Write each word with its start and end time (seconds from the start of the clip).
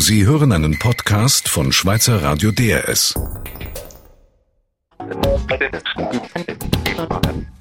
Sie 0.00 0.24
hören 0.24 0.52
einen 0.52 0.78
Podcast 0.78 1.48
von 1.48 1.72
Schweizer 1.72 2.22
Radio 2.22 2.52
DRS. 2.52 3.14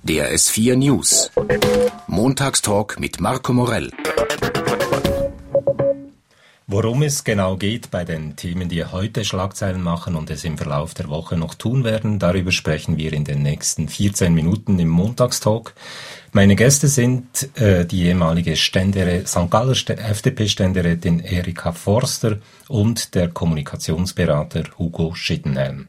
DRS 0.04 0.50
4 0.50 0.78
News. 0.78 1.32
Montagstalk 2.06 3.00
mit 3.00 3.20
Marco 3.20 3.54
Morell. 3.54 3.90
Worum 6.70 7.02
es 7.02 7.24
genau 7.24 7.56
geht 7.56 7.92
bei 7.92 8.04
den 8.04 8.36
Themen, 8.36 8.68
die 8.68 8.84
heute 8.84 9.24
Schlagzeilen 9.24 9.82
machen 9.82 10.18
und 10.18 10.30
es 10.30 10.44
im 10.44 10.58
Verlauf 10.58 10.94
der 10.94 11.08
Woche 11.08 11.38
noch 11.38 11.56
tun 11.56 11.86
werden, 11.86 12.20
darüber 12.20 12.52
sprechen 12.52 12.98
wir 12.98 13.14
in 13.14 13.24
den 13.24 13.42
nächsten 13.42 13.88
14 13.88 14.34
Minuten 14.34 14.78
im 14.78 14.90
Montagstalk. 14.90 15.74
Meine 16.34 16.58
Gäste 16.58 16.90
sind 16.90 17.58
äh, 17.58 17.86
die 17.86 18.04
ehemalige 18.04 18.58
Ständere, 18.58 19.26
St. 19.26 19.50
Galler 19.50 19.78
FDP-Ständerätin 19.78 21.22
Erika 21.22 21.72
Forster 21.72 22.40
und 22.68 23.16
der 23.16 23.30
Kommunikationsberater 23.30 24.66
Hugo 24.78 25.16
Schittenhelm. 25.16 25.88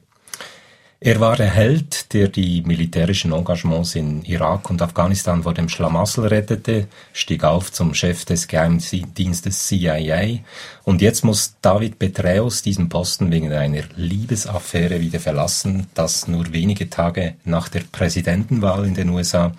Er 1.01 1.21
war 1.21 1.37
der 1.37 1.49
Held, 1.49 2.13
der 2.13 2.27
die 2.27 2.63
militärischen 2.63 3.31
Engagements 3.31 3.95
in 3.95 4.25
Irak 4.25 4.69
und 4.69 4.83
Afghanistan 4.83 5.45
vor 5.45 5.55
dem 5.55 5.69
Schlamassel 5.69 6.27
rettete, 6.27 6.89
stieg 7.13 7.45
auf 7.45 7.71
zum 7.71 7.95
Chef 7.95 8.25
des 8.25 8.49
Geheimdienstes 8.49 9.69
CIA 9.69 10.41
und 10.83 11.01
jetzt 11.01 11.23
muss 11.23 11.55
David 11.63 12.01
Petraeus 12.01 12.63
diesen 12.63 12.89
Posten 12.89 13.31
wegen 13.31 13.53
einer 13.53 13.85
Liebesaffäre 13.95 15.01
wieder 15.01 15.21
verlassen, 15.21 15.87
das 15.95 16.27
nur 16.27 16.53
wenige 16.53 16.91
Tage 16.91 17.37
nach 17.45 17.69
der 17.69 17.83
Präsidentenwahl 17.93 18.85
in 18.85 18.95
den 18.95 19.11
USA. 19.11 19.53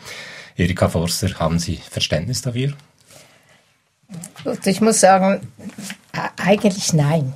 Erika 0.58 0.90
Forster, 0.90 1.40
haben 1.40 1.58
Sie 1.58 1.78
Verständnis 1.78 2.42
dafür? 2.42 2.74
Gut, 4.44 4.68
ich 4.68 4.82
muss 4.82 5.00
sagen, 5.00 5.40
eigentlich 6.36 6.92
nein. 6.92 7.34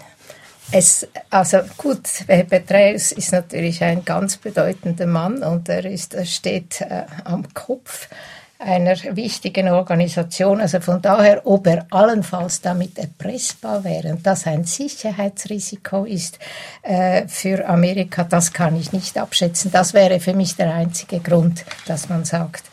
Es, 0.74 1.08
also 1.30 1.60
gut, 1.78 2.02
Petraeus 2.26 3.12
ist 3.12 3.32
natürlich 3.32 3.84
ein 3.84 4.04
ganz 4.04 4.38
bedeutender 4.38 5.06
Mann 5.06 5.44
und 5.44 5.70
er, 5.70 5.86
ist, 5.86 6.16
er 6.16 6.26
steht 6.26 6.82
äh, 6.82 7.04
am 7.26 7.54
Kopf 7.54 8.10
einer 8.58 8.96
wichtigen 9.16 9.70
Organisation. 9.70 10.62
Also 10.62 10.80
von 10.80 11.00
daher, 11.02 11.46
ob 11.46 11.68
er 11.68 11.86
allenfalls 11.92 12.62
damit 12.62 12.98
erpressbar 12.98 13.84
wäre 13.84 14.10
und 14.10 14.26
das 14.26 14.48
ein 14.48 14.64
Sicherheitsrisiko 14.64 16.06
ist 16.06 16.40
äh, 16.82 17.28
für 17.28 17.68
Amerika, 17.68 18.24
das 18.24 18.52
kann 18.52 18.76
ich 18.76 18.92
nicht 18.94 19.18
abschätzen. 19.18 19.72
Das 19.72 19.94
wäre 19.94 20.20
für 20.20 20.34
mich 20.34 20.56
der 20.56 20.74
einzige 20.74 21.20
Grund, 21.20 21.66
dass 21.86 22.10
man 22.10 22.26
sagt, 22.26 22.64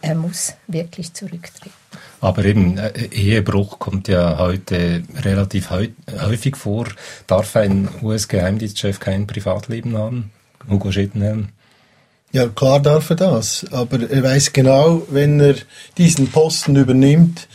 er 0.00 0.14
muss 0.14 0.54
wirklich 0.68 1.12
zurücktreten. 1.12 1.79
Aber 2.20 2.44
eben, 2.44 2.76
äh, 2.76 2.92
Ehebruch 3.12 3.78
kommt 3.78 4.08
ja 4.08 4.38
heute 4.38 5.02
relativ 5.22 5.70
häufig 5.70 6.56
vor. 6.56 6.86
Darf 7.26 7.56
ein 7.56 7.88
US-Geheimdienstchef 8.02 9.00
kein 9.00 9.26
Privatleben 9.26 9.96
haben? 9.96 10.30
Hugo 10.68 10.92
Schittenhelm? 10.92 11.48
Ja, 12.32 12.46
klar 12.46 12.80
darf 12.80 13.10
er 13.10 13.16
das. 13.16 13.66
Aber 13.70 13.98
er 14.08 14.22
weiß 14.22 14.52
genau, 14.52 15.02
wenn 15.10 15.40
er 15.40 15.56
diesen 15.98 16.28
Posten 16.28 16.76
übernimmt, 16.76 17.48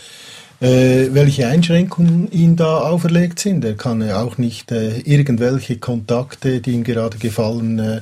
äh, 0.62 1.10
welche 1.12 1.48
Einschränkungen 1.48 2.32
ihm 2.32 2.56
da 2.56 2.80
auferlegt 2.80 3.40
sind. 3.40 3.64
Er 3.64 3.76
kann 3.76 4.02
ja 4.02 4.22
auch 4.22 4.38
nicht 4.38 4.72
äh, 4.72 5.00
irgendwelche 5.00 5.78
Kontakte, 5.78 6.60
die 6.60 6.72
ihm 6.72 6.84
gerade 6.84 7.18
gefallen, 7.18 7.80
äh, 7.80 8.02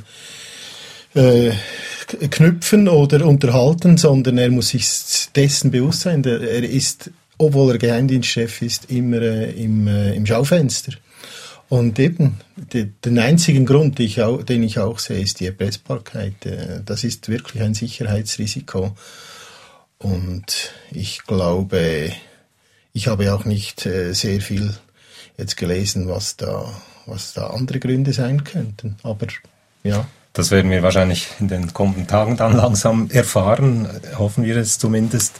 äh, 1.20 1.52
knüpfen 2.18 2.88
oder 2.88 3.26
unterhalten, 3.26 3.98
sondern 3.98 4.38
er 4.38 4.50
muss 4.50 4.70
sich 4.70 4.88
dessen 5.36 5.72
bewusst 5.72 6.02
sein. 6.02 6.24
Er 6.24 6.64
ist, 6.64 7.12
obwohl 7.38 7.74
er 7.74 7.78
Geheimdienstchef 7.78 8.62
ist, 8.62 8.90
immer 8.92 9.22
äh, 9.22 9.52
im, 9.52 9.88
äh, 9.88 10.14
im 10.14 10.26
Schaufenster. 10.26 10.94
Und 11.70 11.98
eben, 12.00 12.40
die, 12.56 12.86
den 12.86 13.20
einzigen 13.20 13.66
Grund, 13.66 13.98
den 13.98 14.06
ich, 14.06 14.22
auch, 14.22 14.44
den 14.44 14.64
ich 14.64 14.80
auch 14.80 15.00
sehe, 15.00 15.20
ist 15.20 15.40
die 15.40 15.48
Erpressbarkeit. 15.48 16.46
Äh, 16.46 16.82
das 16.86 17.04
ist 17.04 17.30
wirklich 17.30 17.64
ein 17.64 17.74
Sicherheitsrisiko. 17.74 18.96
Und 19.98 20.74
ich 20.92 21.24
glaube, 21.24 22.12
ich 22.92 23.08
habe 23.08 23.34
auch 23.34 23.46
nicht 23.46 23.82
sehr 23.82 24.42
viel 24.42 24.74
jetzt 25.38 25.56
gelesen, 25.56 26.10
was 26.10 26.36
da, 26.36 26.70
was 27.06 27.34
da 27.34 27.48
andere 27.48 27.80
Gründe 27.80 28.12
sein 28.12 28.44
könnten. 28.44 28.98
Aber 29.02 29.28
ja. 29.84 30.06
Das 30.36 30.50
werden 30.50 30.72
wir 30.72 30.82
wahrscheinlich 30.82 31.28
in 31.40 31.48
den 31.48 31.74
kommenden 31.74 32.08
Tagen 32.08 32.38
dann 32.38 32.58
langsam 32.58 33.08
erfahren, 33.12 33.88
hoffen 34.18 34.44
wir 34.44 34.58
es 34.58 34.80
zumindest. 34.80 35.36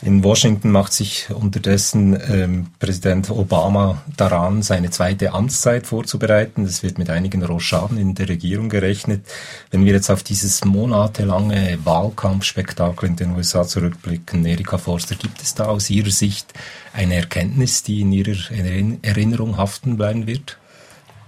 In 0.00 0.22
Washington 0.22 0.70
macht 0.70 0.92
sich 0.92 1.28
unterdessen 1.28 2.16
ähm, 2.30 2.66
Präsident 2.78 3.30
Obama 3.30 4.00
daran, 4.16 4.62
seine 4.62 4.90
zweite 4.90 5.32
Amtszeit 5.32 5.88
vorzubereiten. 5.88 6.64
Es 6.64 6.84
wird 6.84 6.98
mit 6.98 7.10
einigen 7.10 7.42
Rochaden 7.42 7.98
in 7.98 8.14
der 8.14 8.28
Regierung 8.28 8.68
gerechnet. 8.68 9.26
Wenn 9.72 9.84
wir 9.84 9.94
jetzt 9.94 10.08
auf 10.08 10.22
dieses 10.22 10.64
monatelange 10.64 11.80
Wahlkampfspektakel 11.82 13.08
in 13.08 13.16
den 13.16 13.34
USA 13.34 13.66
zurückblicken, 13.66 14.46
Erika 14.46 14.78
Forster, 14.78 15.16
gibt 15.16 15.42
es 15.42 15.56
da 15.56 15.64
aus 15.64 15.90
Ihrer 15.90 16.10
Sicht 16.10 16.54
eine 16.92 17.16
Erkenntnis, 17.16 17.82
die 17.82 18.02
in 18.02 18.12
Ihrer 18.12 18.52
Erinnerung 19.02 19.56
haften 19.56 19.96
bleiben 19.96 20.28
wird? 20.28 20.58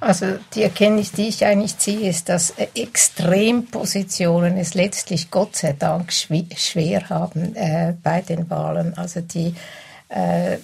Also 0.00 0.38
die 0.55 0.62
Erkenntnis, 0.62 1.12
die 1.12 1.28
ich 1.28 1.44
eigentlich 1.44 1.77
ziehe, 1.77 2.09
ist, 2.09 2.31
dass 2.31 2.55
Extrempositionen 2.75 4.56
es 4.56 4.72
letztlich 4.75 5.31
Gott 5.31 5.56
sei 5.56 5.75
Dank 5.75 6.11
schwer 6.12 7.11
haben 7.11 7.55
äh, 7.55 7.94
bei 8.03 8.22
den 8.22 8.49
Wahlen. 8.49 8.97
Also 8.97 9.21
die 9.21 9.55
äh, 10.09 10.56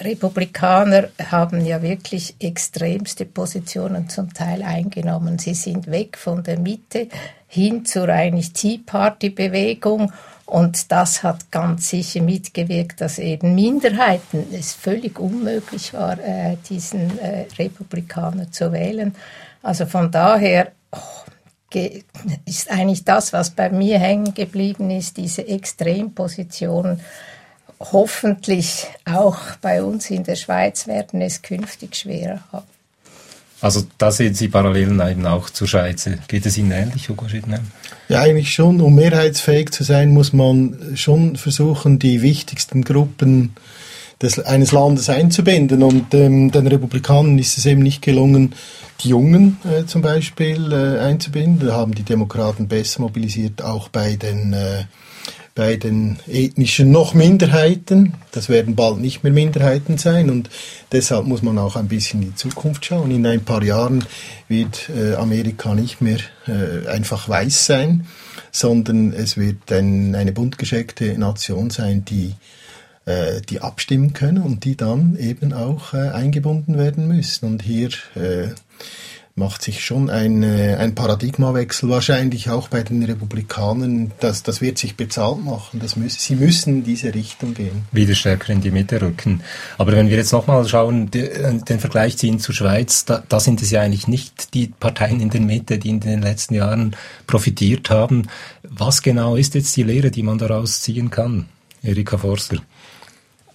Republikaner 0.00 1.10
haben 1.30 1.64
ja 1.64 1.80
wirklich 1.80 2.34
extremste 2.40 3.24
Positionen 3.24 4.08
zum 4.08 4.34
Teil 4.34 4.62
eingenommen. 4.62 5.38
Sie 5.38 5.54
sind 5.54 5.88
weg 5.88 6.18
von 6.18 6.42
der 6.42 6.58
Mitte 6.58 7.08
hin 7.46 7.84
zur 7.84 8.08
eigentlich 8.08 8.52
Tea 8.52 8.78
Party 8.78 9.30
Bewegung 9.30 10.12
und 10.52 10.92
das 10.92 11.22
hat 11.22 11.50
ganz 11.50 11.88
sicher 11.88 12.20
mitgewirkt, 12.20 13.00
dass 13.00 13.18
eben 13.18 13.54
Minderheiten 13.54 14.44
es 14.52 14.74
völlig 14.74 15.18
unmöglich 15.18 15.94
war, 15.94 16.18
äh, 16.18 16.58
diesen 16.68 17.18
äh, 17.20 17.46
Republikaner 17.58 18.52
zu 18.52 18.70
wählen. 18.70 19.14
Also 19.62 19.86
von 19.86 20.10
daher 20.10 20.72
oh, 20.90 20.98
ist 22.44 22.70
eigentlich 22.70 23.02
das, 23.02 23.32
was 23.32 23.48
bei 23.48 23.70
mir 23.70 23.98
hängen 23.98 24.34
geblieben 24.34 24.90
ist, 24.90 25.16
diese 25.16 25.48
Extrempositionen. 25.48 27.00
Hoffentlich 27.80 28.88
auch 29.06 29.38
bei 29.62 29.82
uns 29.82 30.10
in 30.10 30.22
der 30.22 30.36
Schweiz 30.36 30.86
werden 30.86 31.22
es 31.22 31.40
künftig 31.40 31.96
schwerer 31.96 32.40
haben. 32.52 32.71
Also 33.62 33.84
da 33.96 34.10
sehen 34.10 34.34
Sie 34.34 34.48
Parallelen 34.48 35.00
eben 35.08 35.24
auch 35.24 35.48
zur 35.48 35.68
Schweiz. 35.68 36.10
Geht 36.26 36.46
es 36.46 36.58
Ihnen 36.58 36.72
ähnlich, 36.72 37.08
Hugo 37.08 37.28
Schiedner? 37.28 37.60
Ja, 38.08 38.20
eigentlich 38.20 38.52
schon. 38.52 38.80
Um 38.80 38.96
mehrheitsfähig 38.96 39.70
zu 39.70 39.84
sein, 39.84 40.10
muss 40.10 40.32
man 40.32 40.96
schon 40.96 41.36
versuchen, 41.36 42.00
die 42.00 42.22
wichtigsten 42.22 42.82
Gruppen 42.82 43.54
des, 44.20 44.40
eines 44.40 44.72
Landes 44.72 45.08
einzubinden. 45.08 45.84
Und 45.84 46.12
ähm, 46.12 46.50
den 46.50 46.66
Republikanern 46.66 47.38
ist 47.38 47.56
es 47.56 47.64
eben 47.64 47.82
nicht 47.82 48.02
gelungen, 48.02 48.52
die 49.02 49.10
Jungen 49.10 49.58
äh, 49.64 49.86
zum 49.86 50.02
Beispiel 50.02 50.72
äh, 50.72 50.98
einzubinden. 50.98 51.68
Da 51.68 51.74
haben 51.74 51.94
die 51.94 52.02
Demokraten 52.02 52.66
besser 52.66 53.00
mobilisiert, 53.00 53.62
auch 53.62 53.88
bei 53.88 54.16
den 54.16 54.52
äh, 54.54 54.84
bei 55.54 55.76
den 55.76 56.18
ethnischen 56.26 56.90
noch 56.90 57.14
Minderheiten. 57.14 58.14
Das 58.30 58.48
werden 58.48 58.74
bald 58.74 59.00
nicht 59.00 59.22
mehr 59.22 59.32
Minderheiten 59.32 59.98
sein 59.98 60.30
und 60.30 60.48
deshalb 60.92 61.26
muss 61.26 61.42
man 61.42 61.58
auch 61.58 61.76
ein 61.76 61.88
bisschen 61.88 62.22
in 62.22 62.30
die 62.30 62.34
Zukunft 62.34 62.84
schauen. 62.86 63.10
In 63.10 63.26
ein 63.26 63.44
paar 63.44 63.62
Jahren 63.62 64.04
wird 64.48 64.88
äh, 64.88 65.14
Amerika 65.14 65.74
nicht 65.74 66.00
mehr 66.00 66.18
äh, 66.46 66.88
einfach 66.88 67.28
weiß 67.28 67.66
sein, 67.66 68.06
sondern 68.50 69.12
es 69.12 69.36
wird 69.36 69.70
ein, 69.72 70.14
eine 70.14 70.32
buntgescheckte 70.32 71.18
Nation 71.18 71.70
sein, 71.70 72.04
die 72.04 72.34
äh, 73.04 73.40
die 73.40 73.60
abstimmen 73.60 74.12
können 74.12 74.42
und 74.42 74.64
die 74.64 74.76
dann 74.76 75.16
eben 75.16 75.52
auch 75.52 75.92
äh, 75.92 76.10
eingebunden 76.10 76.78
werden 76.78 77.08
müssen. 77.08 77.46
Und 77.46 77.62
hier 77.62 77.88
äh, 78.14 78.50
macht 79.34 79.62
sich 79.62 79.82
schon 79.84 80.10
ein, 80.10 80.42
äh, 80.42 80.76
ein 80.76 80.94
Paradigmawechsel 80.94 81.88
wahrscheinlich 81.88 82.50
auch 82.50 82.68
bei 82.68 82.82
den 82.82 83.02
Republikanern. 83.02 84.12
Das, 84.20 84.42
das 84.42 84.60
wird 84.60 84.76
sich 84.76 84.96
bezahlt 84.96 85.42
machen. 85.42 85.80
Das 85.80 85.96
müssen, 85.96 86.18
sie 86.18 86.36
müssen 86.36 86.78
in 86.78 86.84
diese 86.84 87.14
Richtung 87.14 87.54
gehen. 87.54 87.84
Wieder 87.92 88.14
stärker 88.14 88.52
in 88.52 88.60
die 88.60 88.70
Mitte 88.70 89.00
rücken. 89.00 89.42
Aber 89.78 89.92
wenn 89.92 90.10
wir 90.10 90.18
jetzt 90.18 90.32
nochmal 90.32 90.66
schauen, 90.68 91.10
äh, 91.14 91.54
den 91.54 91.80
Vergleich 91.80 92.18
ziehen 92.18 92.40
zur 92.40 92.54
Schweiz, 92.54 93.06
da, 93.06 93.22
da 93.26 93.40
sind 93.40 93.62
es 93.62 93.70
ja 93.70 93.80
eigentlich 93.80 94.06
nicht 94.06 94.52
die 94.52 94.68
Parteien 94.68 95.20
in 95.20 95.30
der 95.30 95.40
Mitte, 95.40 95.78
die 95.78 95.88
in 95.88 96.00
den 96.00 96.20
letzten 96.20 96.54
Jahren 96.54 96.94
profitiert 97.26 97.88
haben. 97.88 98.28
Was 98.62 99.02
genau 99.02 99.36
ist 99.36 99.54
jetzt 99.54 99.74
die 99.76 99.82
Lehre, 99.82 100.10
die 100.10 100.22
man 100.22 100.38
daraus 100.38 100.82
ziehen 100.82 101.10
kann? 101.10 101.46
Erika 101.82 102.18
Forster. 102.18 102.58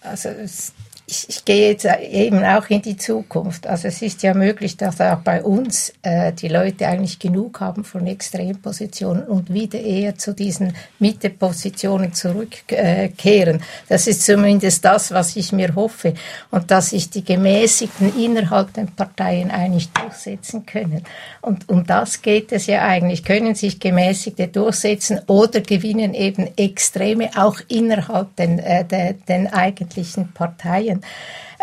Also 0.02 0.30
es 0.30 0.74
ich, 1.10 1.30
ich 1.30 1.46
gehe 1.46 1.72
jetzt 1.72 1.88
eben 2.12 2.44
auch 2.44 2.70
in 2.70 2.82
die 2.82 2.98
Zukunft. 2.98 3.66
Also 3.66 3.88
es 3.88 4.02
ist 4.02 4.24
ja 4.24 4.34
möglich, 4.34 4.76
dass 4.76 5.00
auch 5.00 5.20
bei 5.20 5.42
uns 5.42 5.94
äh, 6.02 6.34
die 6.34 6.50
Leute 6.50 6.86
eigentlich 6.86 7.18
genug 7.18 7.62
haben 7.62 7.86
von 7.86 8.06
Extrempositionen 8.06 9.24
und 9.24 9.54
wieder 9.54 9.80
eher 9.80 10.18
zu 10.18 10.34
diesen 10.34 10.76
Mittepositionen 11.00 12.12
zurückkehren. 12.12 13.56
Äh, 13.56 13.64
das 13.88 14.08
ist 14.08 14.26
zumindest 14.26 14.84
das, 14.84 15.12
was 15.12 15.38
ich 15.38 15.54
mir 15.54 15.76
hoffe. 15.76 16.14
Und 16.52 16.72
dass 16.72 16.90
sich 16.90 17.10
die 17.10 17.24
Gemäßigten 17.24 18.22
innerhalb 18.22 18.74
der 18.74 18.88
Parteien 18.94 19.50
eigentlich 19.50 19.90
durchsetzen 19.92 20.66
können. 20.66 21.04
Und 21.40 21.70
um 21.70 21.86
das 21.86 22.22
geht 22.22 22.52
es 22.52 22.68
ja 22.68 22.82
eigentlich. 22.82 23.24
Können 23.24 23.56
sich 23.56 23.80
Gemäßigte 23.80 24.50
durchsetzen 24.50 25.22
oder 25.28 25.62
gewinnen 25.62 26.14
eben 26.14 26.50
Extreme 26.58 27.30
auch 27.38 27.62
innerhalb 27.70 28.36
den, 28.36 28.60
äh, 28.60 28.84
der, 28.84 29.14
den 29.14 29.48
eigentlichen 29.48 30.34
Parteien? 30.34 30.97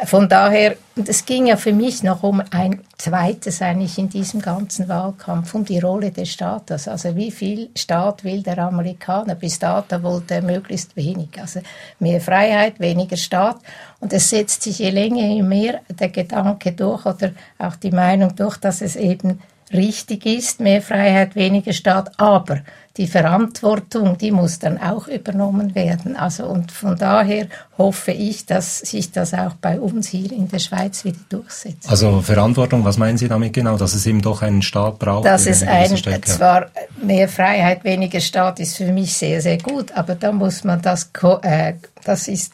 Von 0.07 0.29
daher, 0.29 0.77
es 1.07 1.25
ging 1.25 1.47
ja 1.47 1.57
für 1.57 1.73
mich 1.73 2.03
noch 2.03 2.25
um 2.25 2.43
ein 2.51 2.81
zweites 2.99 3.63
eigentlich 3.63 3.97
in 3.97 4.09
diesem 4.09 4.43
ganzen 4.43 4.89
Wahlkampf, 4.89 5.55
um 5.55 5.65
die 5.65 5.79
Rolle 5.79 6.11
des 6.11 6.31
Staates. 6.31 6.89
Also 6.89 7.15
wie 7.15 7.31
viel 7.31 7.71
Staat 7.77 8.25
will 8.25 8.43
der 8.43 8.59
Amerikaner? 8.59 9.37
Bis 9.37 9.61
dato 9.61 10.03
wollte 10.03 10.35
er 10.35 10.43
möglichst 10.43 10.97
wenig. 10.97 11.29
Also 11.41 11.61
mehr 12.01 12.21
Freiheit, 12.21 12.81
weniger 12.81 13.17
Staat. 13.17 13.59
Und 14.01 14.13
es 14.13 14.29
setzt 14.31 14.63
sich 14.63 14.81
je 14.81 14.91
länger, 14.91 15.27
je 15.27 15.43
mehr 15.43 15.81
der 15.89 16.09
Gedanke 16.09 16.73
durch 16.73 17.07
oder 17.07 17.31
auch 17.59 17.77
die 17.77 17.93
Meinung 17.93 18.35
durch, 18.35 18.57
dass 18.57 18.83
es 18.83 18.97
eben 18.97 19.41
richtig 19.75 20.27
ist, 20.27 20.61
mehr 20.61 20.81
Freiheit, 20.81 21.37
weniger 21.37 21.73
Staat, 21.73 22.19
aber 22.19 22.61
die 22.97 23.09
Verantwortung, 23.09 24.17
die 24.19 24.31
muss 24.31 24.61
dann 24.61 24.81
auch 24.81 25.09
übernommen 25.09 25.75
werden. 25.75 26.15
Also 26.15 26.47
und 26.47 26.71
von 26.71 26.97
daher 26.97 27.49
hoffe 27.77 28.13
ich, 28.13 28.47
dass 28.47 28.79
sich 28.79 29.11
das 29.11 29.35
auch 29.35 29.55
bei 29.55 29.81
uns 29.81 30.09
hier 30.09 30.31
in 30.31 30.47
der 30.47 30.61
Schweiz 30.61 31.05
wieder 31.05 31.19
durchsetzt. 31.29 31.91
Also 31.91 32.21
Verantwortung, 32.21 32.85
was 32.85 32.97
meinen 32.97 33.19
Sie 33.19 33.27
damit 33.27 33.53
genau? 33.53 33.77
Dass 33.77 33.95
es 33.95 34.07
eben 34.07 34.23
doch 34.23 34.43
einen 34.43 34.63
Staat 34.63 35.01
braucht? 35.01 35.27
Dass 35.27 35.47
es 35.47 35.65
ein, 35.65 35.97
zwar 36.23 36.71
mehr 37.03 37.29
Freiheit, 37.29 37.83
weniger 37.83 38.21
Staat 38.21 38.61
ist 38.61 38.77
für 38.77 38.93
mich 38.93 39.13
sehr, 39.15 39.41
sehr 39.41 39.59
gut, 39.59 39.91
aber 39.93 40.15
da 40.15 40.31
muss 40.31 40.63
man 40.63 40.81
das, 40.81 41.11
äh, 41.43 41.75
das 42.05 42.29
ist 42.29 42.53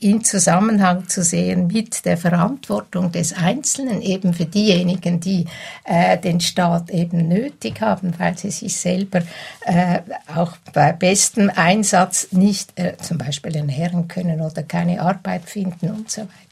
in 0.00 0.24
Zusammenhang 0.24 1.08
zu 1.08 1.22
sehen 1.22 1.66
mit 1.68 2.04
der 2.04 2.16
Verantwortung 2.16 3.12
des 3.12 3.32
Einzelnen, 3.32 4.02
eben 4.02 4.34
für 4.34 4.46
diejenigen, 4.46 5.20
die 5.20 5.46
äh, 5.84 6.18
den 6.18 6.40
Staat 6.40 6.90
eben 6.90 7.28
nötig 7.28 7.80
haben, 7.80 8.14
weil 8.18 8.36
sie 8.36 8.50
sich 8.50 8.76
selber 8.76 9.22
äh, 9.62 10.00
auch 10.34 10.56
bei 10.72 10.92
bestem 10.92 11.50
Einsatz 11.54 12.28
nicht 12.32 12.72
äh, 12.78 12.96
zum 12.98 13.18
Beispiel 13.18 13.56
ernähren 13.56 14.08
können 14.08 14.40
oder 14.40 14.62
keine 14.62 15.00
Arbeit 15.00 15.44
finden 15.44 15.90
und 15.90 16.10
so 16.10 16.22
weiter. 16.22 16.50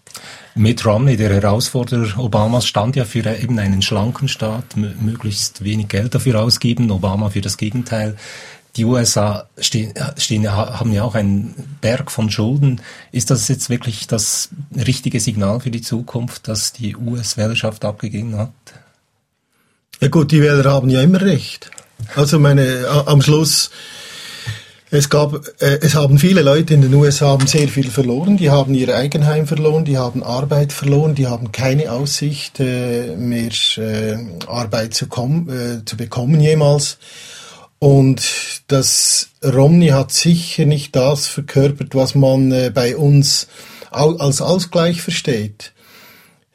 Mitt 0.54 0.84
Romney, 0.84 1.16
der 1.16 1.32
Herausforderer 1.32 2.18
Obamas, 2.18 2.66
stand 2.66 2.96
ja 2.96 3.04
für 3.04 3.24
eben 3.38 3.58
einen 3.58 3.82
schlanken 3.82 4.26
Staat, 4.26 4.76
möglichst 4.76 5.62
wenig 5.62 5.88
Geld 5.88 6.14
dafür 6.14 6.40
ausgeben, 6.42 6.90
Obama 6.90 7.30
für 7.30 7.40
das 7.40 7.56
Gegenteil 7.56 8.16
die 8.78 8.84
USA 8.84 9.48
stehen, 9.58 9.92
stehen, 10.16 10.50
haben 10.50 10.92
ja 10.92 11.02
auch 11.02 11.16
einen 11.16 11.76
Berg 11.80 12.12
von 12.12 12.30
Schulden. 12.30 12.80
Ist 13.10 13.30
das 13.30 13.48
jetzt 13.48 13.70
wirklich 13.70 14.06
das 14.06 14.50
richtige 14.76 15.18
Signal 15.18 15.58
für 15.58 15.70
die 15.70 15.82
Zukunft, 15.82 16.46
dass 16.46 16.72
die 16.72 16.96
US-Wählerschaft 16.96 17.84
abgegeben 17.84 18.38
hat? 18.38 18.52
Ja 20.00 20.08
gut, 20.08 20.30
die 20.30 20.40
Wähler 20.40 20.70
haben 20.70 20.88
ja 20.90 21.02
immer 21.02 21.20
recht. 21.20 21.72
Also 22.14 22.38
meine, 22.38 22.86
am 23.06 23.20
Schluss, 23.20 23.70
es 24.92 25.10
gab, 25.10 25.34
äh, 25.60 25.80
es 25.82 25.96
haben 25.96 26.20
viele 26.20 26.42
Leute 26.42 26.72
in 26.72 26.82
den 26.82 26.94
USA 26.94 27.26
haben 27.30 27.48
sehr 27.48 27.66
viel 27.66 27.90
verloren. 27.90 28.36
Die 28.36 28.48
haben 28.48 28.74
ihr 28.74 28.94
Eigenheim 28.96 29.48
verloren, 29.48 29.84
die 29.84 29.98
haben 29.98 30.22
Arbeit 30.22 30.72
verloren, 30.72 31.16
die 31.16 31.26
haben 31.26 31.50
keine 31.50 31.90
Aussicht 31.90 32.60
äh, 32.60 33.16
mehr 33.16 33.50
äh, 33.76 34.18
Arbeit 34.46 34.94
zu, 34.94 35.08
kommen, 35.08 35.82
zu 35.84 35.96
bekommen 35.96 36.40
jemals. 36.40 36.98
Und 37.78 38.62
das 38.66 39.30
Romney 39.44 39.88
hat 39.88 40.12
sicher 40.12 40.66
nicht 40.66 40.96
das 40.96 41.26
verkörpert, 41.26 41.94
was 41.94 42.14
man 42.14 42.50
äh, 42.50 42.70
bei 42.74 42.96
uns 42.96 43.46
als 43.90 44.42
Ausgleich 44.42 45.00
versteht. 45.00 45.72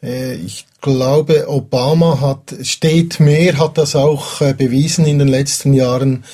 Äh, 0.02 0.36
ich 0.36 0.66
glaube, 0.82 1.48
Obama 1.48 2.20
hat, 2.20 2.54
steht 2.64 3.22
mehr, 3.22 3.58
hat 3.58 3.78
das 3.78 3.96
auch 3.96 4.42
äh, 4.42 4.54
bewiesen 4.54 5.06
in 5.06 5.20
den 5.20 5.30
letzten 5.30 5.74
Jahren, 5.74 6.26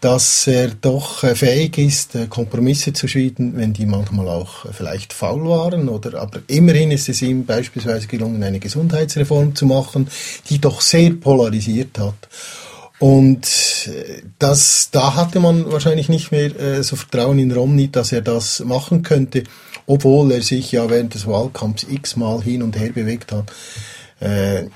dass 0.00 0.46
er 0.46 0.68
doch 0.68 1.24
fähig 1.34 1.76
ist, 1.76 2.16
Kompromisse 2.30 2.92
zu 2.92 3.08
schmieden, 3.08 3.56
wenn 3.56 3.72
die 3.72 3.84
manchmal 3.84 4.28
auch 4.28 4.66
vielleicht 4.70 5.12
faul 5.12 5.48
waren. 5.48 5.88
Oder, 5.88 6.20
aber 6.20 6.38
immerhin 6.46 6.92
ist 6.92 7.08
es 7.08 7.20
ihm 7.20 7.44
beispielsweise 7.44 8.06
gelungen, 8.06 8.44
eine 8.44 8.60
Gesundheitsreform 8.60 9.56
zu 9.56 9.66
machen, 9.66 10.06
die 10.48 10.60
doch 10.60 10.82
sehr 10.82 11.14
polarisiert 11.14 11.98
hat. 11.98 12.28
Und 12.98 13.46
äh, 13.86 14.22
das, 14.38 14.90
da 14.90 15.14
hatte 15.14 15.40
man 15.40 15.70
wahrscheinlich 15.70 16.08
nicht 16.08 16.32
mehr 16.32 16.54
äh, 16.58 16.82
so 16.82 16.96
Vertrauen 16.96 17.38
in 17.38 17.52
Romney, 17.52 17.90
dass 17.90 18.12
er 18.12 18.22
das 18.22 18.60
machen 18.60 19.02
könnte, 19.02 19.44
obwohl 19.86 20.32
er 20.32 20.42
sich 20.42 20.72
ja 20.72 20.90
während 20.90 21.14
des 21.14 21.26
Wahlkampfs 21.26 21.86
x-mal 21.88 22.42
hin 22.42 22.62
und 22.62 22.76
her 22.78 22.90
bewegt 22.90 23.32
hat. 23.32 23.52
Äh, 24.20 24.66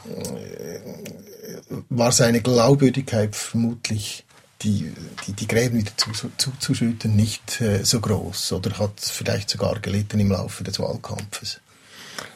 war 1.88 2.12
seine 2.12 2.40
Glaubwürdigkeit 2.42 3.34
vermutlich 3.34 4.24
die, 4.62 4.92
die, 5.26 5.32
die 5.32 5.48
Gräben 5.48 5.78
wieder 5.78 5.92
zuzuschütten 5.96 7.00
zu, 7.00 7.08
zu 7.08 7.08
nicht 7.08 7.60
äh, 7.60 7.84
so 7.84 8.00
groß 8.00 8.52
oder 8.52 8.78
hat 8.78 9.00
vielleicht 9.00 9.50
sogar 9.50 9.80
gelitten 9.80 10.20
im 10.20 10.30
Laufe 10.30 10.62
des 10.62 10.78
Wahlkampfes. 10.78 11.60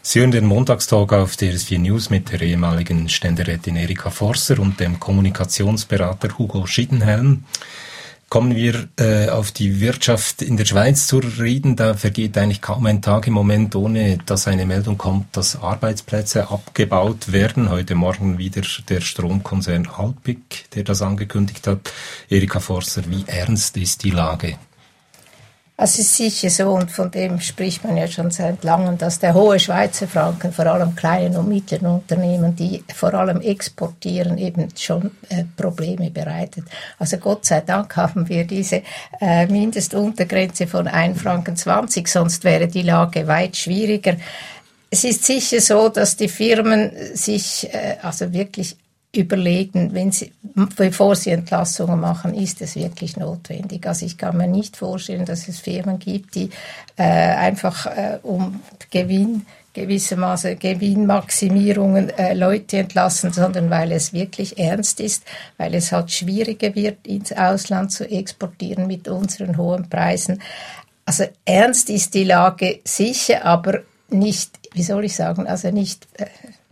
Sie 0.02 0.20
hören 0.20 0.30
den 0.30 0.46
Montagstalk 0.46 1.12
auf 1.12 1.34
DRS4 1.34 1.78
News 1.78 2.10
mit 2.10 2.30
der 2.30 2.40
ehemaligen 2.42 3.08
Ständerätin 3.08 3.76
Erika 3.76 4.10
Forser 4.10 4.58
und 4.58 4.80
dem 4.80 5.00
Kommunikationsberater 5.00 6.38
Hugo 6.38 6.66
Schiedenhelm. 6.66 7.44
Kommen 8.28 8.56
wir 8.56 8.88
äh, 8.98 9.28
auf 9.28 9.52
die 9.52 9.80
Wirtschaft 9.80 10.42
in 10.42 10.56
der 10.56 10.64
Schweiz 10.64 11.06
zu 11.06 11.18
reden. 11.18 11.76
Da 11.76 11.94
vergeht 11.94 12.36
eigentlich 12.36 12.60
kaum 12.60 12.84
ein 12.86 13.00
Tag 13.00 13.28
im 13.28 13.34
Moment, 13.34 13.76
ohne 13.76 14.18
dass 14.26 14.48
eine 14.48 14.66
Meldung 14.66 14.98
kommt, 14.98 15.36
dass 15.36 15.62
Arbeitsplätze 15.62 16.50
abgebaut 16.50 17.30
werden. 17.30 17.70
Heute 17.70 17.94
Morgen 17.94 18.38
wieder 18.38 18.62
der 18.88 19.00
Stromkonzern 19.00 19.86
Alpic, 19.86 20.40
der 20.74 20.82
das 20.82 21.02
angekündigt 21.02 21.68
hat. 21.68 21.92
Erika 22.28 22.58
Forser, 22.58 23.02
wie 23.08 23.24
ernst 23.28 23.76
ist 23.76 24.02
die 24.02 24.10
Lage? 24.10 24.58
Es 25.78 25.98
ist 25.98 26.16
sicher 26.16 26.48
so, 26.48 26.70
und 26.70 26.90
von 26.90 27.10
dem 27.10 27.38
spricht 27.38 27.84
man 27.84 27.98
ja 27.98 28.08
schon 28.08 28.30
seit 28.30 28.64
langem, 28.64 28.96
dass 28.96 29.18
der 29.18 29.34
hohe 29.34 29.60
Schweizer 29.60 30.08
Franken 30.08 30.50
vor 30.50 30.64
allem 30.64 30.96
kleinen 30.96 31.36
und 31.36 31.50
mittleren 31.50 31.88
Unternehmen, 31.88 32.56
die 32.56 32.82
vor 32.94 33.12
allem 33.12 33.42
exportieren, 33.42 34.38
eben 34.38 34.68
schon 34.74 35.10
äh, 35.28 35.44
Probleme 35.54 36.10
bereitet. 36.10 36.64
Also 36.98 37.18
Gott 37.18 37.44
sei 37.44 37.60
Dank 37.60 37.94
haben 37.94 38.26
wir 38.26 38.46
diese 38.46 38.82
äh, 39.20 39.46
Mindestuntergrenze 39.48 40.66
von 40.66 40.88
1 40.88 41.20
Franken 41.20 41.56
20, 41.56 42.08
sonst 42.08 42.44
wäre 42.44 42.68
die 42.68 42.82
Lage 42.82 43.26
weit 43.26 43.54
schwieriger. 43.54 44.16
Es 44.88 45.04
ist 45.04 45.24
sicher 45.24 45.60
so, 45.60 45.90
dass 45.90 46.16
die 46.16 46.28
Firmen 46.28 46.90
sich 47.12 47.68
äh, 47.70 47.96
also 48.00 48.32
wirklich 48.32 48.76
überlegen, 49.14 49.94
wenn 49.94 50.12
sie, 50.12 50.32
bevor 50.76 51.16
sie 51.16 51.30
Entlassungen 51.30 52.00
machen, 52.00 52.34
ist 52.34 52.60
es 52.60 52.76
wirklich 52.76 53.16
notwendig. 53.16 53.86
Also 53.86 54.04
ich 54.04 54.18
kann 54.18 54.36
mir 54.36 54.46
nicht 54.46 54.76
vorstellen, 54.76 55.24
dass 55.24 55.48
es 55.48 55.60
Firmen 55.60 55.98
gibt, 55.98 56.34
die 56.34 56.50
äh, 56.96 57.02
einfach 57.02 57.86
äh, 57.86 58.18
um 58.22 58.60
Gewinn 58.90 59.46
gewissermaßen 59.76 60.58
Gewinnmaximierungen 60.58 62.08
äh, 62.08 62.32
Leute 62.32 62.78
entlassen, 62.78 63.30
sondern 63.30 63.68
weil 63.68 63.92
es 63.92 64.14
wirklich 64.14 64.58
ernst 64.58 65.00
ist, 65.00 65.22
weil 65.58 65.74
es 65.74 65.92
halt 65.92 66.10
schwieriger 66.10 66.74
wird, 66.74 67.06
ins 67.06 67.30
Ausland 67.32 67.92
zu 67.92 68.10
exportieren 68.10 68.86
mit 68.86 69.06
unseren 69.06 69.58
hohen 69.58 69.90
Preisen. 69.90 70.40
Also 71.04 71.24
ernst 71.44 71.90
ist 71.90 72.14
die 72.14 72.24
Lage 72.24 72.80
sicher, 72.84 73.44
aber 73.44 73.80
nicht, 74.08 74.58
wie 74.72 74.82
soll 74.82 75.04
ich 75.04 75.14
sagen, 75.14 75.46
also 75.46 75.70
nicht 75.70 76.08
äh, 76.14 76.24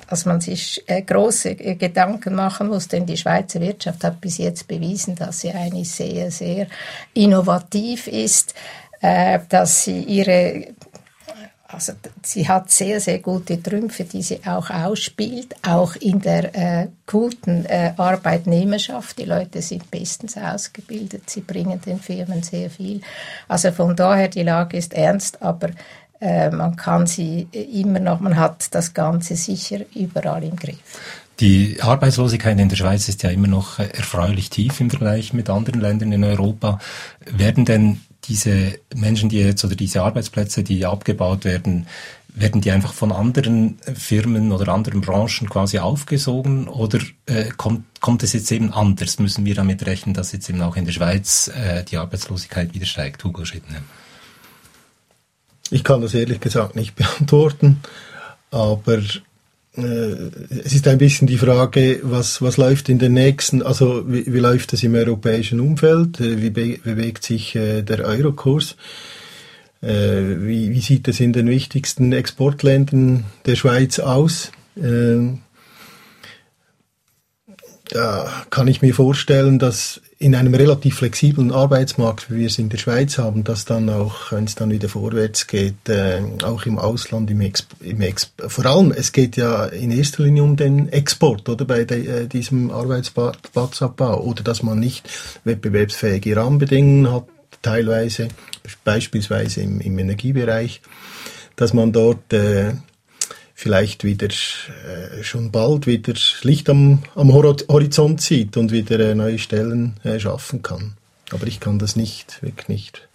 dass 0.09 0.27
man 0.27 0.41
sich 0.41 0.83
äh, 0.87 1.03
große 1.03 1.51
äh, 1.51 1.75
Gedanken 1.77 2.35
machen 2.35 2.69
muss, 2.69 2.89
denn 2.89 3.07
die 3.07 3.17
Schweizer 3.17 3.61
Wirtschaft 3.61 4.05
hat 4.05 4.21
bis 4.21 4.39
jetzt 4.39 4.69
bewiesen, 4.69 5.15
dass 5.15 5.41
sie 5.41 5.53
eigentlich 5.53 5.91
sehr, 5.91 6.31
sehr 6.31 6.67
innovativ 7.15 8.07
ist, 8.07 8.55
äh, 9.01 9.39
dass 9.49 9.85
sie 9.85 10.03
ihre 10.03 10.69
also 11.67 11.95
sie 12.23 12.47
hat 12.47 12.71
sehr, 12.71 13.01
sehr 13.01 13.19
gute 13.19 13.61
Trümpfe, 13.61 14.05
die 14.05 14.23
sie 14.23 14.39
auch 14.47 14.71
ausspielt, 14.71 15.57
auch 15.67 15.97
in 15.97 16.21
der 16.21 16.89
guten 17.05 17.67
Arbeitnehmerschaft. 17.67 19.19
Die 19.19 19.25
Leute 19.25 19.61
sind 19.61 19.91
bestens 19.91 20.37
ausgebildet, 20.37 21.29
sie 21.29 21.41
bringen 21.41 21.81
den 21.81 21.99
Firmen 21.99 22.45
sehr 22.45 22.71
viel. 22.71 23.01
Also 23.49 23.73
von 23.73 23.97
daher, 23.97 24.29
die 24.29 24.45
Lage 24.45 24.77
ist 24.77 24.95
ernst, 24.95 25.43
aber 25.43 25.71
äh, 26.21 26.51
man 26.51 26.77
kann 26.77 27.07
sie 27.07 27.49
immer 27.53 28.01
noch, 28.01 28.21
man 28.21 28.37
hat 28.37 28.75
das 28.75 28.95
Ganze 28.95 29.37
sicher 29.37 29.81
überall 29.95 30.43
im 30.45 30.57
Griff. 30.57 30.79
Die 31.41 31.79
Arbeitslosigkeit 31.81 32.59
in 32.61 32.69
der 32.69 32.77
Schweiz 32.77 33.09
ist 33.09 33.23
ja 33.25 33.31
immer 33.31 33.49
noch 33.49 33.81
erfreulich 33.81 34.51
tief 34.51 34.81
im 34.81 34.89
Vergleich 34.89 35.33
mit 35.33 35.51
anderen 35.51 35.81
Ländern 35.81 36.13
in 36.13 36.23
Europa. 36.23 36.79
Werden 37.27 37.65
denn 37.65 38.01
diese 38.29 38.79
Menschen, 38.95 39.29
die 39.29 39.41
jetzt 39.41 39.65
oder 39.65 39.75
diese 39.75 40.03
Arbeitsplätze, 40.03 40.63
die 40.63 40.87
abgebaut 40.87 41.45
werden, 41.45 41.87
werden 42.35 42.61
die 42.61 42.71
einfach 42.71 42.93
von 42.93 43.13
anderen 43.13 43.79
Firmen 43.95 44.53
oder 44.53 44.73
anderen 44.73 45.01
Branchen 45.01 45.49
quasi 45.49 45.79
aufgesogen 45.79 46.69
oder 46.69 46.99
äh, 47.27 47.45
kommt, 47.57 47.85
kommt 48.01 48.23
es 48.23 48.33
jetzt 48.33 48.51
eben 48.51 48.73
anders? 48.73 49.19
Müssen 49.19 49.45
wir 49.45 49.55
damit 49.55 49.87
rechnen, 49.87 50.15
dass 50.15 50.33
jetzt 50.33 50.49
eben 50.49 50.63
auch 50.63 50.77
in 50.77 50.85
der 50.85 50.93
Schweiz 50.93 51.49
äh, 51.49 51.85
die 51.85 51.97
Arbeitslosigkeit 51.97 52.75
wieder 52.75 52.87
steigt, 52.87 53.23
Hugo 53.23 53.45
Schittner? 53.45 53.79
Ich 55.71 55.85
kann 55.85 56.01
das 56.01 56.15
ehrlich 56.15 56.41
gesagt 56.41 56.77
nicht 56.77 56.95
beantworten, 56.97 57.81
aber 58.51 58.99
äh, 59.77 59.81
es 60.65 60.73
ist 60.73 60.87
ein 60.87 60.99
bisschen 60.99 61.27
die 61.27 61.39
Frage, 61.39 62.01
was, 62.03 62.41
was 62.43 62.57
läuft 62.57 62.89
in 62.89 62.99
den 62.99 63.15
nächsten, 63.15 63.63
also 63.63 64.05
wie, 64.07 64.33
wie 64.33 64.39
läuft 64.39 64.73
es 64.73 64.83
im 64.83 64.95
europäischen 64.95 65.61
Umfeld, 65.61 66.21
äh, 66.21 66.41
wie 66.41 66.51
be 66.51 66.79
bewegt 66.83 67.25
sich 67.25 67.57
äh, 67.57 67.83
der 67.83 68.05
Eurokurs? 68.05 68.77
Äh, 69.83 70.39
wie, 70.47 70.71
wie, 70.71 70.81
sieht 70.81 71.09
es 71.09 71.21
in 71.21 71.33
den 71.33 71.49
wichtigsten 71.49 72.13
Exportländern 72.13 73.25
der 73.47 73.57
Schweiz 73.57 73.99
aus? 73.99 74.53
Ähm, 74.81 75.41
da 77.91 78.31
kann 78.51 78.69
ich 78.69 78.81
mir 78.81 78.95
vorstellen, 78.95 79.59
dass 79.59 80.01
in 80.25 80.35
einem 80.35 80.55
relativ 80.55 80.97
flexiblen 80.97 81.53
Arbeitsmarkt, 81.53 82.31
wie 82.31 82.39
wir 82.39 82.47
es 82.47 82.59
in 82.59 82.71
der 82.71 82.79
Schweiz 82.79 83.19
haben, 83.19 83.45
dass 83.45 83.67
dann 83.67 83.91
auch, 83.91 84.33
wenn 84.33 84.45
es 84.45 84.55
dann 84.55 84.71
wieder 84.71 84.89
vorwärts 84.89 85.47
geht, 85.47 85.87
äh, 85.91 86.23
auch 86.43 86.65
im 86.65 86.79
Ausland, 86.79 87.31
im, 87.31 87.43
Exp 87.43 87.67
im 87.81 88.01
Exp 88.01 88.31
vor 88.49 88.65
allem, 88.65 88.91
es 88.91 89.13
geht 89.13 89.37
ja 89.37 89.67
in 89.67 89.91
erster 89.91 90.23
Linie 90.23 90.43
um 90.43 90.57
den 90.57 90.89
Export, 90.89 91.47
oder 91.51 91.67
bei 91.67 91.85
de, 91.85 92.07
äh, 92.07 92.27
diesem 92.27 92.71
Arbeitsplatzabbau, 92.71 94.23
oder 94.23 94.43
dass 94.43 94.63
man 94.63 94.81
nicht 94.81 95.07
wettbewerbsfähige 95.45 96.37
Rahmenbedingungen 96.37 97.13
hat, 97.13 97.27
teilweise, 97.61 98.29
beispielsweise 98.83 99.61
im, 99.61 99.83
im 99.83 99.99
Energiebereich, 99.99 100.81
dass 101.55 101.75
man 101.75 101.93
dort 101.93 102.33
äh, 102.33 102.73
vielleicht 103.55 104.05
wieder 104.05 104.29
äh, 104.29 105.23
schon 105.23 105.51
bald 105.51 105.87
wieder 105.87 106.15
Licht 106.43 106.69
am, 106.69 107.03
am 107.15 107.33
Horizont 107.33 108.21
sieht 108.21 108.57
und 108.57 108.73
wieder 108.73 108.99
äh, 109.01 109.15
neue 109.15 109.39
Stellen 109.39 109.95
äh, 110.03 110.19
schaffen 110.19 110.63
kann. 110.63 110.95
Aber 111.31 111.47
ich 111.47 111.61
kann 111.61 111.79
das 111.79 111.97
nicht, 111.97 112.43
wirklich 112.43 112.69
nicht 112.69 113.09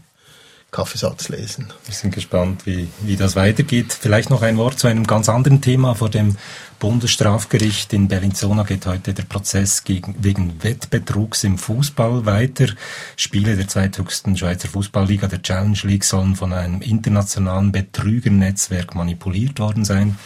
Kaffeesatz 0.72 1.30
lesen. 1.30 1.74
Wir 1.86 1.96
sind 1.96 2.14
gespannt, 2.14 2.66
wie, 2.66 2.88
wie 3.02 3.16
das 3.16 3.36
weitergeht. 3.36 3.92
Vielleicht 4.00 4.30
noch 4.30 4.44
ein 4.44 4.58
Wort 4.58 4.78
zu 4.78 4.88
einem 4.88 5.08
ganz 5.08 5.28
anderen 5.28 5.62
Thema. 5.62 5.96
Vor 5.96 6.10
dem 6.10 6.38
Bundesstrafgericht 6.80 7.92
in 7.94 8.08
Bellinzona 8.08 8.64
geht 8.64 8.86
heute 8.86 9.14
der 9.14 9.24
Prozess 9.24 9.84
gegen, 9.84 10.16
wegen 10.20 10.64
Wettbetrugs 10.64 11.44
im 11.44 11.58
Fußball 11.58 12.26
weiter. 12.26 12.68
Spiele 13.16 13.56
der 13.56 13.68
zweithöchsten 13.68 14.38
Schweizer 14.38 14.68
Fußballliga, 14.68 15.28
der 15.28 15.42
Challenge 15.42 15.80
League, 15.84 16.04
sollen 16.04 16.36
von 16.36 16.54
einem 16.54 16.82
internationalen 16.82 17.72
Betrügernetzwerk 17.72 18.94
manipuliert 18.94 19.60
worden 19.60 19.86
sein. 19.86 20.20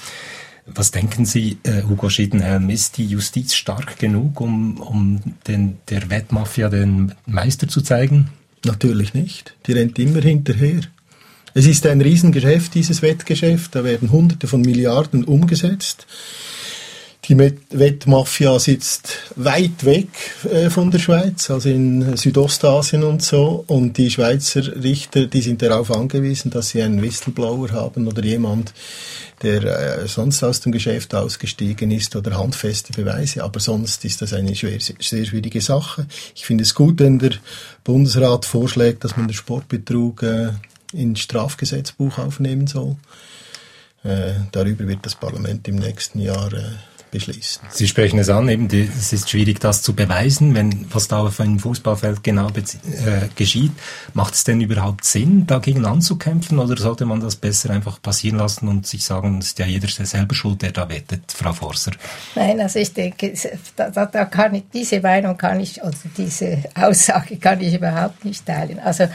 Was 0.66 0.92
denken 0.92 1.26
Sie, 1.26 1.58
äh, 1.64 1.84
Hugo 1.84 2.10
Schiedenhelm, 2.10 2.70
ist 2.70 2.98
die 2.98 3.06
Justiz 3.06 3.54
stark 3.54 3.98
genug, 3.98 4.40
um, 4.40 4.80
um 4.80 5.22
den, 5.48 5.80
der 5.90 6.10
Wettmafia 6.10 6.70
den 6.70 7.14
Meister 7.26 7.68
zu 7.68 7.82
zeigen? 7.82 8.30
Natürlich 8.66 9.14
nicht. 9.14 9.56
Die 9.68 9.74
rennt 9.74 10.00
immer 10.00 10.22
hinterher. 10.22 10.82
Es 11.54 11.68
ist 11.68 11.86
ein 11.86 12.02
Riesengeschäft, 12.02 12.74
dieses 12.74 13.02
Wettgeschäft. 13.02 13.76
Da 13.76 13.84
werden 13.84 14.12
Hunderte 14.12 14.48
von 14.48 14.62
Milliarden 14.62 15.24
umgesetzt. 15.24 16.08
Die 17.30 17.38
Wettmafia 17.38 18.60
sitzt 18.60 19.32
weit 19.38 19.86
weg 19.86 20.10
äh, 20.44 20.70
von 20.70 20.92
der 20.92 21.00
Schweiz, 21.00 21.50
also 21.50 21.70
in 21.70 22.18
Südostasien 22.18 23.02
und 23.04 23.24
so. 23.24 23.64
Und 23.68 23.98
die 23.98 24.12
Schweizer 24.12 24.76
Richter, 24.84 25.28
die 25.28 25.40
sind 25.40 25.62
darauf 25.62 25.90
angewiesen, 25.90 26.52
dass 26.52 26.70
sie 26.70 26.82
einen 26.82 27.02
Whistleblower 27.02 27.72
haben 27.72 28.10
oder 28.10 28.22
jemand, 28.26 28.74
der 29.42 29.64
äh, 29.64 30.08
sonst 30.10 30.44
aus 30.44 30.60
dem 30.60 30.74
Geschäft 30.74 31.16
ausgestiegen 31.16 31.92
ist 31.92 32.14
oder 32.18 32.38
handfeste 32.38 32.92
Beweise. 32.92 33.42
Aber 33.42 33.62
sonst 33.62 34.04
ist 34.04 34.22
das 34.22 34.34
eine 34.34 34.54
schwer, 34.54 34.80
sehr 34.82 35.26
schwierige 35.26 35.62
Sache. 35.62 36.06
Ich 36.36 36.46
finde 36.46 36.66
es 36.66 36.76
gut, 36.76 37.00
wenn 37.00 37.20
der 37.20 37.32
Bundesrat 37.86 38.44
vorschlägt, 38.46 39.06
dass 39.06 39.16
man 39.16 39.30
den 39.30 39.34
Sportbetrug 39.34 40.24
äh, 40.24 40.50
ins 40.92 41.22
Strafgesetzbuch 41.22 42.18
aufnehmen 42.18 42.68
soll. 42.68 42.98
Äh, 44.04 44.34
darüber 44.52 44.86
wird 44.90 45.06
das 45.06 45.16
Parlament 45.16 45.66
im 45.70 45.78
nächsten 45.78 46.20
Jahr 46.20 46.52
beschließen. 47.14 47.62
Sie 47.70 47.88
sprechen 47.88 48.20
es 48.20 48.30
an, 48.30 48.50
eben 48.50 48.68
die, 48.68 48.90
es 48.98 49.14
ist 49.14 49.30
schwierig, 49.30 49.60
das 49.60 49.82
zu 49.84 49.94
beweisen, 49.94 50.56
wenn 50.56 50.92
was 50.92 51.08
da 51.08 51.20
auf 51.20 51.40
einem 51.40 51.60
Fußballfeld 51.60 52.24
genau 52.24 52.50
äh, 52.50 53.30
geschieht. 53.36 53.72
Macht 54.14 54.34
es 54.34 54.44
denn 54.44 54.60
überhaupt 54.60 55.06
Sinn, 55.06 55.46
dagegen 55.48 55.86
anzukämpfen, 55.86 56.60
oder 56.60 56.76
sollte 56.76 57.06
man 57.06 57.22
das 57.22 57.36
besser 57.36 57.70
einfach 57.70 58.02
passieren 58.02 58.40
lassen 58.40 58.68
und 58.68 58.88
sich 58.88 59.06
sagen, 59.06 59.38
es 59.40 59.48
ist 59.48 59.60
ja 59.60 59.66
jeder 59.66 59.88
selber 59.88 60.36
schuld, 60.36 60.62
der 60.64 60.72
da 60.72 60.90
wettet, 60.90 61.32
Frau 61.32 61.54
Forser? 61.54 61.92
Nein, 62.36 62.60
also 62.60 62.80
ich 62.80 62.92
denke, 62.94 63.34
da, 63.76 63.90
da, 63.92 64.06
da 64.08 64.26
kann 64.26 64.56
ich, 64.56 64.64
diese 64.74 65.00
Meinung 65.00 65.38
kann 65.38 65.60
ich, 65.60 65.82
oder 65.82 65.94
diese 66.18 66.64
Aussage 66.74 67.38
kann 67.38 67.62
ich 67.62 67.76
überhaupt 67.76 68.26
nicht 68.26 68.46
teilen. 68.46 68.80
Also 68.80 69.08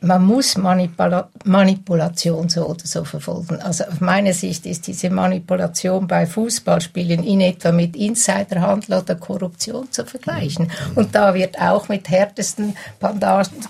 man 0.00 0.24
muss 0.24 0.56
Manipula 0.56 1.28
Manipulation 1.44 2.48
so 2.48 2.66
oder 2.66 2.84
so 2.84 3.04
verfolgen. 3.04 3.60
Also 3.60 3.84
auf 3.84 4.00
meine 4.00 4.32
Sicht 4.32 4.66
ist 4.66 4.86
diese 4.86 5.10
Manipulation 5.10 6.06
bei 6.06 6.26
Fußballspielen 6.26 7.22
in 7.24 7.40
etwa 7.40 7.72
mit 7.72 7.96
Insiderhandel 7.96 8.98
oder 8.98 9.14
Korruption 9.14 9.90
zu 9.90 10.04
vergleichen. 10.04 10.70
Und 10.94 11.14
da 11.14 11.34
wird 11.34 11.60
auch 11.60 11.88
mit 11.88 12.08
härtesten 12.08 12.76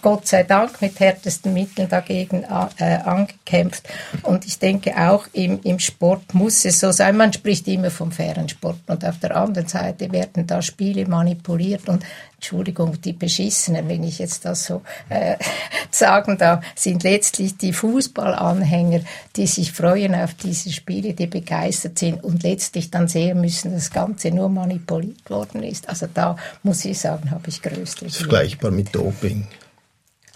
Gott 0.03 0.27
sei 0.27 0.43
Dank, 0.43 0.81
mit 0.81 0.99
härtesten 1.01 1.53
Mitteln 1.53 1.89
dagegen 1.89 2.45
äh, 2.79 2.97
angekämpft. 3.05 3.89
Und 4.23 4.47
ich 4.47 4.59
denke 4.59 4.95
auch 4.97 5.27
im, 5.33 5.61
im 5.63 5.79
Sport 5.79 6.35
muss 6.35 6.65
es 6.65 6.81
so 6.81 6.93
sein. 6.93 7.17
Man 7.17 7.33
spricht 7.33 7.69
immer 7.69 7.91
vom 7.91 8.13
fairen 8.13 8.49
Sport. 8.49 8.79
Und 8.87 9.05
auf 9.05 9.19
der 9.19 9.37
anderen 9.37 9.69
Seite 9.69 10.11
werden 10.13 10.47
da 10.47 10.63
Spiele 10.63 11.07
manipuliert 11.07 11.89
und 11.89 12.05
Entschuldigung, 12.37 13.01
die 13.01 13.15
Beschissenen, 13.15 13.89
wenn 13.89 14.05
ich 14.05 14.19
jetzt 14.19 14.45
das 14.45 14.67
so 14.67 14.83
äh, 15.09 15.37
sagen 15.91 16.37
darf, 16.37 16.65
sind 16.75 17.03
letztlich 17.03 17.57
die 17.57 17.73
Fußballanhänger, 17.73 19.01
die 19.37 19.47
sich 19.47 19.73
freuen 19.73 20.15
auf 20.15 20.35
diese 20.35 20.71
Spiele, 20.71 21.15
die 21.15 21.27
begeistert 21.27 21.99
sind 21.99 22.23
und 22.23 22.43
letztlich 22.43 22.91
dann 22.91 23.09
sehen 23.09 23.41
müssen, 23.41 23.73
dass 23.73 23.85
das 23.85 23.93
Ganze 23.93 24.31
nur 24.31 24.51
manipuliert 24.51 25.31
worden 25.31 25.63
ist. 25.63 25.89
Also 25.89 26.07
da 26.13 26.37
muss 26.63 26.85
ich 26.85 26.99
sagen, 26.99 27.31
habe 27.31 27.49
ich 27.49 27.63
größte 27.63 28.09
Vergleichbar 28.11 28.71
mit 28.71 28.95
Doping. 28.95 29.47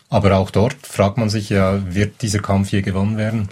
Aber 0.08 0.36
auch 0.36 0.50
dort 0.50 0.74
fragt 0.82 1.18
man 1.18 1.28
sich 1.30 1.50
ja, 1.50 1.94
wird 1.94 2.22
dieser 2.22 2.40
Kampf 2.40 2.70
hier 2.70 2.82
gewonnen 2.82 3.16
werden? 3.16 3.48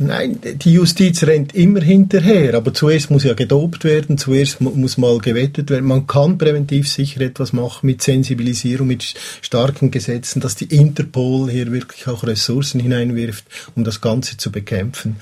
Nein, 0.00 0.38
die 0.40 0.74
Justiz 0.74 1.24
rennt 1.24 1.56
immer 1.56 1.80
hinterher, 1.80 2.54
aber 2.54 2.72
zuerst 2.72 3.10
muss 3.10 3.24
ja 3.24 3.34
gedopt 3.34 3.82
werden, 3.82 4.16
zuerst 4.16 4.60
muss 4.60 4.96
mal 4.96 5.18
gewettet 5.18 5.70
werden. 5.70 5.86
Man 5.86 6.06
kann 6.06 6.38
präventiv 6.38 6.88
sicher 6.88 7.20
etwas 7.22 7.52
machen 7.52 7.86
mit 7.86 8.00
Sensibilisierung, 8.00 8.86
mit 8.86 9.14
starken 9.42 9.90
Gesetzen, 9.90 10.40
dass 10.40 10.54
die 10.54 10.66
Interpol 10.66 11.50
hier 11.50 11.72
wirklich 11.72 12.06
auch 12.06 12.22
Ressourcen 12.22 12.78
hineinwirft, 12.78 13.44
um 13.74 13.82
das 13.82 14.00
Ganze 14.00 14.36
zu 14.36 14.52
bekämpfen. 14.52 15.16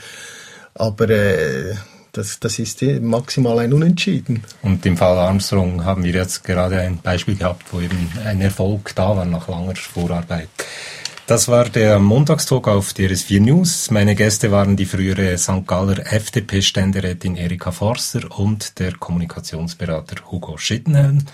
Aber 0.75 1.09
äh, 1.09 1.75
das, 2.13 2.39
das 2.41 2.59
ist 2.59 2.83
maximal 2.83 3.59
ein 3.61 3.73
Unentschieden. 3.73 4.43
Und 4.61 4.85
im 4.85 4.99
Fall 4.99 5.19
Armstrong 5.19 5.85
haben 5.85 6.05
wir 6.05 6.13
jetzt 6.13 6.45
gerade 6.45 6.81
ein 6.81 6.99
Beispiel 6.99 7.37
gehabt, 7.37 7.65
wo 7.73 7.81
eben 7.81 8.11
ein 8.25 8.43
Erfolg 8.43 8.95
da 8.95 9.17
war 9.17 9.25
nach 9.25 9.49
langer 9.49 9.77
Vorarbeit. 9.77 10.49
Das 11.27 11.49
war 11.49 11.69
der 11.69 11.99
Montagstalk 11.99 12.69
auf 12.69 12.93
DRS4 12.93 13.41
News. 13.41 13.91
Meine 13.91 14.15
Gäste 14.15 14.53
waren 14.53 14.77
die 14.77 14.87
frühere 14.87 15.37
St. 15.37 15.67
Galler 15.67 16.13
FDP-Ständerätin 16.13 17.35
Erika 17.35 17.73
Forster 17.73 18.39
und 18.39 18.79
der 18.79 18.93
Kommunikationsberater 18.93 20.31
Hugo 20.31 20.57
Schittenhelm. 20.57 21.25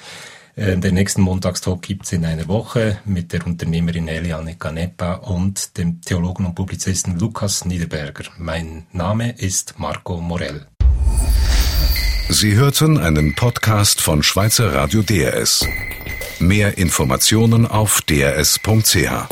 Äh, 0.56 0.78
den 0.78 0.94
nächsten 0.94 1.20
Montagstalk 1.20 1.82
gibt's 1.82 2.10
in 2.12 2.24
einer 2.24 2.48
Woche 2.48 3.00
mit 3.04 3.34
der 3.34 3.46
Unternehmerin 3.46 4.08
Eliane 4.08 4.56
Canepa 4.56 5.14
und 5.14 5.76
dem 5.76 6.00
Theologen 6.00 6.46
und 6.46 6.54
Publizisten 6.54 7.18
Lukas 7.18 7.66
Niederberger. 7.66 8.24
Mein 8.38 8.86
Name 8.92 9.32
ist 9.32 9.74
Marco 9.78 10.22
Morell. 10.22 10.66
Sie 12.30 12.54
hörten 12.54 12.96
einen 12.96 13.34
Podcast 13.34 14.00
von 14.00 14.22
Schweizer 14.22 14.72
Radio 14.72 15.02
DRS. 15.02 15.66
Mehr 16.38 16.78
Informationen 16.78 17.66
auf 17.66 18.00
drs.ch. 18.00 19.28